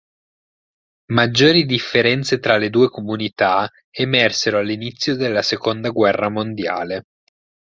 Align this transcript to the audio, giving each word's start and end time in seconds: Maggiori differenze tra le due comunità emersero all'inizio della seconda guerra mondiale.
Maggiori 1.11 1.63
differenze 1.67 2.39
tra 2.39 2.57
le 2.57 2.71
due 2.71 2.89
comunità 2.89 3.69
emersero 3.91 4.57
all'inizio 4.57 5.15
della 5.15 5.43
seconda 5.43 5.89
guerra 5.91 6.27
mondiale. 6.27 7.05